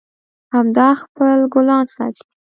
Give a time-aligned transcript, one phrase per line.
[0.53, 2.23] هغه خپل ګلان ساتي